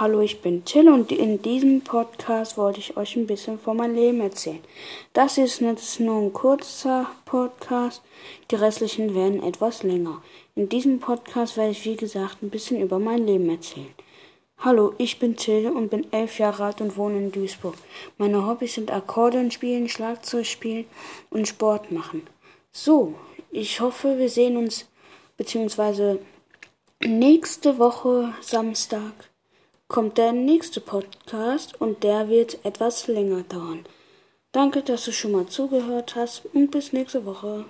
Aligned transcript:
Hallo, 0.00 0.22
ich 0.22 0.40
bin 0.40 0.64
Till 0.64 0.88
und 0.88 1.12
in 1.12 1.42
diesem 1.42 1.82
Podcast 1.82 2.56
wollte 2.56 2.80
ich 2.80 2.96
euch 2.96 3.16
ein 3.16 3.26
bisschen 3.26 3.58
von 3.58 3.76
meinem 3.76 3.96
Leben 3.96 4.22
erzählen. 4.22 4.64
Das 5.12 5.36
ist 5.36 5.60
jetzt 5.60 6.00
nur 6.00 6.22
ein 6.22 6.32
kurzer 6.32 7.10
Podcast, 7.26 8.00
die 8.50 8.54
restlichen 8.54 9.14
werden 9.14 9.42
etwas 9.42 9.82
länger. 9.82 10.22
In 10.54 10.70
diesem 10.70 11.00
Podcast 11.00 11.58
werde 11.58 11.72
ich, 11.72 11.84
wie 11.84 11.96
gesagt, 11.96 12.42
ein 12.42 12.48
bisschen 12.48 12.80
über 12.80 12.98
mein 12.98 13.26
Leben 13.26 13.50
erzählen. 13.50 13.92
Hallo, 14.56 14.94
ich 14.96 15.18
bin 15.18 15.36
Till 15.36 15.68
und 15.68 15.90
bin 15.90 16.10
elf 16.14 16.38
Jahre 16.38 16.64
alt 16.64 16.80
und 16.80 16.96
wohne 16.96 17.18
in 17.18 17.30
Duisburg. 17.30 17.74
Meine 18.16 18.46
Hobbys 18.46 18.76
sind 18.76 18.90
Akkordeon 18.90 19.50
spielen, 19.50 19.90
Schlagzeug 19.90 20.46
spielen 20.46 20.86
und 21.28 21.46
Sport 21.46 21.92
machen. 21.92 22.26
So, 22.72 23.16
ich 23.50 23.82
hoffe, 23.82 24.16
wir 24.16 24.30
sehen 24.30 24.56
uns 24.56 24.88
beziehungsweise 25.36 26.20
nächste 27.04 27.78
Woche 27.78 28.32
Samstag 28.40 29.29
kommt 29.90 30.18
der 30.18 30.30
nächste 30.30 30.80
Podcast 30.80 31.80
und 31.80 32.04
der 32.04 32.28
wird 32.28 32.64
etwas 32.64 33.08
länger 33.08 33.42
dauern. 33.42 33.84
Danke, 34.52 34.82
dass 34.82 35.04
du 35.04 35.12
schon 35.12 35.32
mal 35.32 35.46
zugehört 35.46 36.14
hast 36.14 36.46
und 36.54 36.70
bis 36.70 36.92
nächste 36.92 37.26
Woche. 37.26 37.64